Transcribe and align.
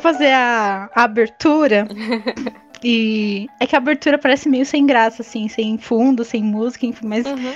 fazer 0.00 0.32
a, 0.32 0.90
a 0.94 1.04
abertura. 1.04 1.86
E 2.82 3.46
é 3.60 3.66
que 3.66 3.76
a 3.76 3.78
abertura 3.78 4.16
parece 4.16 4.48
meio 4.48 4.64
sem 4.64 4.86
graça, 4.86 5.20
assim, 5.20 5.48
sem 5.48 5.76
fundo, 5.76 6.24
sem 6.24 6.42
música, 6.42 6.86
enfim, 6.86 7.06
mas 7.08 7.26
Uhum. 7.26 7.54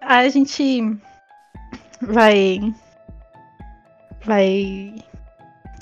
a 0.00 0.26
gente 0.30 0.96
vai. 2.00 2.58
Vai. 4.24 4.94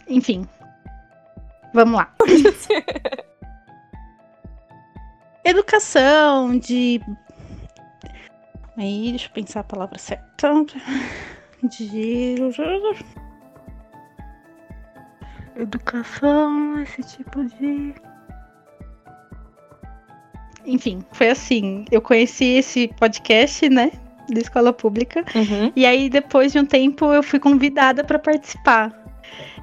Enfim. 0.09 0.45
Vamos 1.73 2.01
lá. 2.01 2.13
Educação 5.45 6.59
de. 6.59 7.01
Aí, 8.77 9.11
deixa 9.11 9.29
eu 9.29 9.33
pensar 9.33 9.61
a 9.61 9.65
palavra 9.65 9.99
certa. 9.99 10.51
De. 11.62 12.34
Educação, 15.60 16.80
esse 16.80 17.02
tipo 17.02 17.45
de. 17.45 17.95
Enfim, 20.64 21.05
foi 21.12 21.28
assim. 21.28 21.84
Eu 21.91 22.00
conheci 22.00 22.45
esse 22.45 22.88
podcast, 22.98 23.69
né? 23.69 23.92
Da 24.30 24.41
escola 24.41 24.73
pública. 24.73 25.24
Uhum. 25.34 25.70
E 25.77 25.84
aí, 25.84 26.09
depois 26.09 26.52
de 26.52 26.59
um 26.59 26.64
tempo, 26.64 27.12
eu 27.12 27.23
fui 27.23 27.38
convidada 27.38 28.02
para 28.02 28.19
participar. 28.19 28.91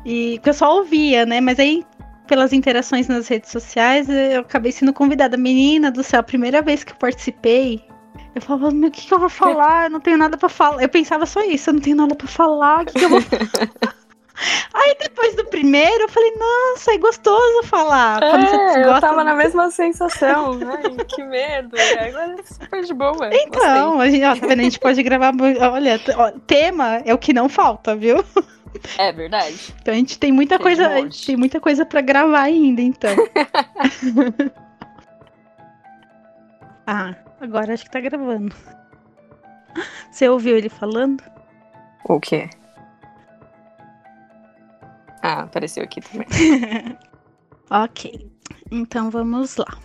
E 0.06 0.36
porque 0.36 0.50
eu 0.50 0.54
só 0.54 0.78
ouvia, 0.78 1.26
né? 1.26 1.42
Mas 1.42 1.60
aí, 1.60 1.84
pelas 2.28 2.54
interações 2.54 3.08
nas 3.08 3.28
redes 3.28 3.50
sociais, 3.50 4.08
eu 4.08 4.42
acabei 4.42 4.72
sendo 4.72 4.94
convidada. 4.94 5.36
Menina 5.36 5.90
do 5.90 6.04
céu, 6.04 6.20
a 6.20 6.24
primeira 6.24 6.62
vez 6.62 6.84
que 6.84 6.92
eu 6.92 6.98
participei, 6.98 7.84
eu 8.36 8.42
falava, 8.42 8.70
meu, 8.70 8.90
o 8.90 8.92
que, 8.92 9.08
que 9.08 9.14
eu 9.14 9.20
vou 9.20 9.30
falar? 9.30 9.86
Eu 9.86 9.90
não 9.90 10.00
tenho 10.00 10.18
nada 10.18 10.38
para 10.38 10.50
falar. 10.50 10.84
Eu 10.84 10.90
pensava 10.90 11.26
só 11.26 11.44
isso, 11.44 11.72
eu 11.72 11.74
não 11.74 11.82
tenho 11.82 11.96
nada 11.96 12.14
para 12.14 12.28
falar, 12.28 12.84
o 12.84 12.86
que, 12.86 12.94
que 12.94 13.06
eu 13.06 13.10
vou 13.10 13.20
Aí 14.74 14.96
depois 15.00 15.36
do 15.36 15.46
primeiro, 15.46 16.04
eu 16.04 16.10
falei, 16.10 16.32
nossa, 16.36 16.94
é 16.94 16.98
gostoso 16.98 17.64
falar. 17.64 18.20
Quando 18.20 18.48
você 18.48 18.56
É, 18.56 18.84
eu 18.86 19.02
tava 19.02 19.24
na 19.24 19.34
mesma 19.34 19.72
sensação. 19.72 20.60
Ai, 20.62 20.96
que 21.06 21.24
medo. 21.24 21.76
Agora 21.78 22.36
é 22.40 22.44
super 22.44 22.84
de 22.84 22.94
boa. 22.94 23.30
Então, 23.34 24.00
a 24.00 24.10
gente, 24.10 24.24
ó, 24.24 24.36
tá 24.36 24.48
vendo? 24.48 24.60
A 24.60 24.64
gente 24.64 24.80
pode 24.80 25.02
gravar. 25.02 25.34
Olha, 25.72 26.00
ó, 26.16 26.32
tema 26.46 27.02
é 27.04 27.14
o 27.14 27.18
que 27.18 27.34
não 27.34 27.50
falta, 27.50 27.96
viu? 27.96 28.24
É 28.98 29.12
verdade. 29.12 29.74
Então 29.82 29.94
a 29.94 29.98
gente 29.98 30.20
tem 30.20 30.32
muita 30.32 30.58
Tem 30.58 30.64
coisa, 30.64 31.00
um 31.00 31.10
tem 31.10 31.36
muita 31.36 31.60
coisa 31.60 31.84
para 31.86 32.02
gravar 32.02 32.42
ainda, 32.42 32.82
então. 32.82 33.16
ah, 36.86 37.16
agora 37.42 37.74
acho 37.74 37.86
que 37.86 37.92
tá 37.92 38.00
gravando. 38.00 38.56
Você 40.12 40.30
ouviu 40.30 40.58
ele 40.58 40.70
falando? 40.70 41.24
O 42.08 42.20
quê? 42.20 42.50
Apareceu 45.48 45.84
aqui 45.84 46.02
também. 46.02 46.28
ok. 47.72 48.30
Então 48.70 49.10
vamos 49.10 49.56
lá. 49.56 49.78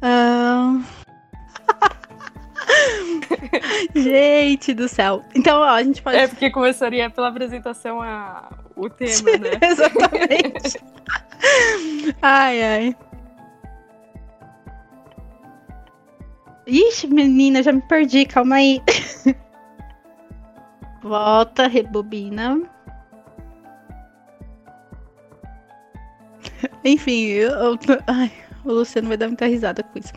Ahn. 0.00 0.84
gente 3.94 4.72
do 4.72 4.88
céu. 4.88 5.22
Então, 5.34 5.60
ó, 5.60 5.68
a 5.68 5.82
gente 5.82 6.00
pode. 6.00 6.16
É 6.16 6.28
porque 6.28 6.50
começaria 6.50 7.10
pela 7.10 7.28
apresentação 7.28 8.00
a... 8.00 8.50
o 8.76 8.88
tema, 8.88 9.32
né? 9.32 9.50
Exatamente. 9.68 10.80
ai, 12.22 12.62
ai. 12.62 12.96
Ixi, 16.66 17.08
menina, 17.08 17.62
já 17.62 17.72
me 17.72 17.82
perdi, 17.82 18.24
calma 18.24 18.56
aí. 18.56 18.80
Volta, 21.02 21.66
rebobina. 21.66 22.62
Enfim, 26.84 27.24
eu, 27.28 27.50
eu- 27.50 27.78
ai, 28.06 28.30
o 28.64 28.72
Luciano 28.72 29.08
vai 29.08 29.16
dar 29.16 29.28
muita 29.28 29.46
risada 29.46 29.82
com 29.82 29.98
isso. 29.98 30.12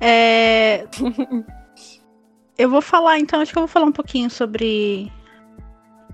É, 0.00 0.84
eu 2.56 2.70
vou 2.70 2.80
falar, 2.82 3.18
então, 3.18 3.40
acho 3.40 3.52
que 3.52 3.58
eu 3.58 3.62
vou 3.62 3.68
falar 3.68 3.86
um 3.86 3.92
pouquinho 3.92 4.30
sobre. 4.30 5.10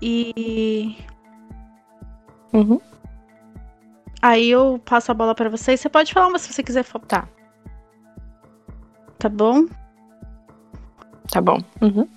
E 0.01 0.95
Uhum. 2.53 2.79
Aí 4.21 4.49
eu 4.49 4.81
passo 4.83 5.11
a 5.11 5.13
bola 5.13 5.35
pra 5.35 5.49
vocês. 5.49 5.79
Você 5.79 5.87
pode 5.89 6.13
falar, 6.13 6.29
mas 6.29 6.41
se 6.41 6.51
você 6.53 6.63
quiser 6.63 6.83
faltar. 6.83 7.29
Tá 9.17 9.29
bom? 9.29 9.65
Tá 11.31 11.39
bom. 11.41 11.59
Uhum. 11.81 12.07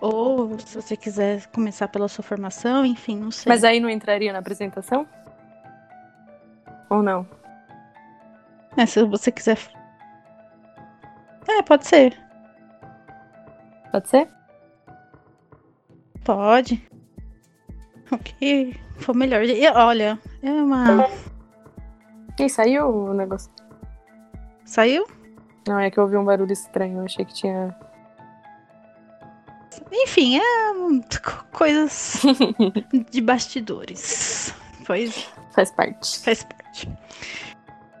Ou 0.00 0.58
se 0.58 0.74
você 0.82 0.96
quiser 0.96 1.46
começar 1.48 1.86
pela 1.88 2.08
sua 2.08 2.24
formação, 2.24 2.84
enfim, 2.84 3.16
não 3.16 3.30
sei. 3.30 3.48
Mas 3.48 3.62
aí 3.62 3.78
não 3.78 3.88
entraria 3.88 4.32
na 4.32 4.40
apresentação? 4.40 5.06
Ou 6.92 7.02
não? 7.02 7.26
É, 8.76 8.84
se 8.84 9.02
você 9.04 9.32
quiser. 9.32 9.58
É, 11.48 11.62
pode 11.62 11.86
ser. 11.86 12.18
Pode 13.90 14.08
ser? 14.08 14.28
Pode. 16.22 16.86
O 18.10 18.18
que 18.18 18.78
for 18.98 19.14
melhor. 19.16 19.42
E, 19.42 19.66
olha, 19.70 20.18
é 20.42 20.50
uma. 20.50 21.08
Ih, 22.38 22.48
saiu 22.50 22.88
o 22.88 23.14
negócio. 23.14 23.50
Saiu? 24.66 25.06
Não, 25.66 25.78
é 25.78 25.90
que 25.90 25.98
eu 25.98 26.04
ouvi 26.04 26.16
um 26.18 26.24
barulho 26.24 26.52
estranho. 26.52 26.98
Eu 26.98 27.04
achei 27.04 27.24
que 27.24 27.32
tinha. 27.32 27.74
Enfim, 29.90 30.38
é 30.38 30.42
co- 31.22 31.44
coisas 31.52 32.22
de 33.10 33.20
bastidores. 33.22 34.54
Pois 34.86 35.30
Faz 35.52 35.70
parte. 35.70 36.18
Faz 36.24 36.44
parte. 36.44 36.61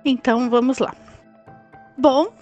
Então 0.04 0.50
vamos 0.50 0.78
lá. 0.78 0.94
Bom, 1.96 2.32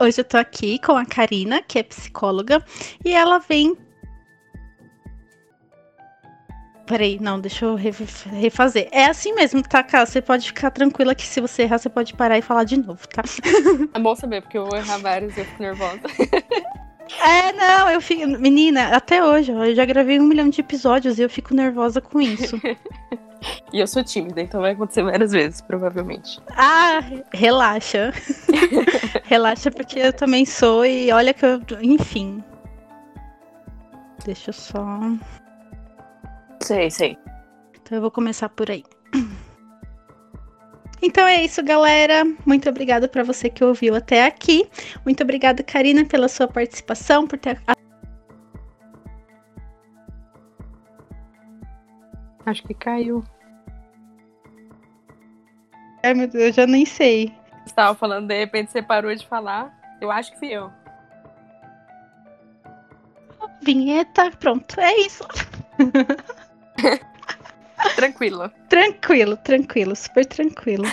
hoje 0.00 0.20
eu 0.20 0.24
tô 0.24 0.36
aqui 0.36 0.78
com 0.78 0.96
a 0.96 1.04
Karina, 1.04 1.60
que 1.62 1.78
é 1.78 1.82
psicóloga, 1.82 2.64
e 3.04 3.12
ela 3.12 3.38
vem. 3.38 3.76
Peraí, 6.86 7.18
não, 7.20 7.38
deixa 7.38 7.66
eu 7.66 7.76
re- 7.76 7.92
refazer. 8.32 8.88
É 8.90 9.04
assim 9.06 9.32
mesmo, 9.32 9.62
tá, 9.62 9.80
Cá? 9.82 10.04
Você 10.04 10.20
pode 10.20 10.46
ficar 10.48 10.70
tranquila 10.72 11.14
que 11.14 11.24
se 11.24 11.40
você 11.40 11.62
errar, 11.62 11.78
você 11.78 11.88
pode 11.88 12.14
parar 12.14 12.36
e 12.38 12.42
falar 12.42 12.64
de 12.64 12.76
novo, 12.76 13.06
tá? 13.08 13.22
É 13.94 13.98
bom 14.00 14.16
saber, 14.16 14.42
porque 14.42 14.58
eu 14.58 14.66
vou 14.66 14.76
errar 14.76 14.98
vários 14.98 15.36
e 15.36 15.40
eu 15.40 15.44
fico 15.44 15.62
nervosa. 15.62 16.00
É, 17.20 17.52
não, 17.52 17.90
eu 17.90 18.00
fico. 18.00 18.24
Menina, 18.38 18.96
até 18.96 19.22
hoje, 19.22 19.50
eu 19.50 19.74
já 19.74 19.84
gravei 19.84 20.20
um 20.20 20.22
milhão 20.22 20.48
de 20.48 20.60
episódios 20.60 21.18
e 21.18 21.22
eu 21.22 21.28
fico 21.28 21.52
nervosa 21.52 22.00
com 22.00 22.20
isso. 22.20 22.56
E 23.72 23.78
eu 23.78 23.86
sou 23.86 24.02
tímida, 24.02 24.40
então 24.40 24.60
vai 24.60 24.72
acontecer 24.72 25.02
várias 25.02 25.30
vezes, 25.30 25.60
provavelmente. 25.60 26.40
Ah, 26.56 27.00
relaxa. 27.32 28.12
relaxa, 29.24 29.70
porque 29.70 30.00
eu 30.00 30.12
também 30.12 30.44
sou 30.44 30.84
e 30.84 31.12
olha 31.12 31.32
que 31.32 31.46
eu. 31.46 31.60
Enfim. 31.80 32.42
Deixa 34.24 34.50
eu 34.50 34.54
só. 34.54 35.00
Sei, 36.62 36.90
sei. 36.90 37.16
Então 37.80 37.98
eu 37.98 38.02
vou 38.02 38.10
começar 38.10 38.48
por 38.48 38.70
aí. 38.70 38.84
Então 41.02 41.26
é 41.26 41.42
isso, 41.44 41.62
galera. 41.62 42.24
Muito 42.44 42.68
obrigada 42.68 43.08
para 43.08 43.22
você 43.22 43.48
que 43.48 43.64
ouviu 43.64 43.94
até 43.94 44.26
aqui. 44.26 44.68
Muito 45.04 45.22
obrigada, 45.22 45.62
Karina, 45.62 46.04
pela 46.04 46.28
sua 46.28 46.46
participação, 46.46 47.26
por 47.26 47.38
ter. 47.38 47.60
Acho 52.44 52.62
que 52.64 52.74
caiu. 52.74 53.24
Ai, 56.10 56.14
meu 56.14 56.26
Deus, 56.26 56.44
eu 56.46 56.52
já 56.52 56.66
nem 56.66 56.84
sei. 56.84 57.32
Você 57.64 57.72
tava 57.72 57.94
falando, 57.94 58.26
de 58.26 58.36
repente 58.36 58.72
você 58.72 58.82
parou 58.82 59.14
de 59.14 59.24
falar. 59.28 59.72
Eu 60.00 60.10
acho 60.10 60.32
que 60.32 60.40
fui 60.40 60.48
eu. 60.48 60.68
Vinheta, 63.62 64.28
pronto. 64.32 64.80
É 64.80 64.92
isso. 65.02 65.24
Tranquilo. 67.94 68.50
Tranquilo, 68.68 69.36
tranquilo, 69.36 69.94
super 69.94 70.26
tranquilo. 70.26 70.82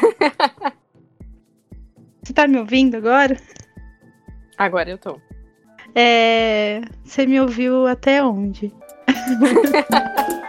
Você 2.24 2.33
tá 2.33 2.47
me 2.47 2.59
ouvindo 2.59 2.95
agora? 2.97 3.36
Agora 4.57 4.89
eu 4.89 4.97
tô. 4.97 5.19
É, 5.95 6.81
Você 7.03 7.25
me 7.25 7.39
ouviu 7.41 7.88
até 7.88 8.24
onde? 8.24 8.74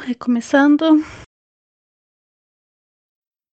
recomeçando. 0.00 1.04